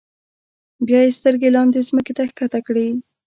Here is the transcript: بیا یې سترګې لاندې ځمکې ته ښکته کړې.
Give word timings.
بیا 0.87 0.99
یې 1.05 1.15
سترګې 1.19 1.49
لاندې 1.55 1.79
ځمکې 1.89 2.13
ته 2.17 2.23
ښکته 2.29 2.59
کړې. 2.67 2.87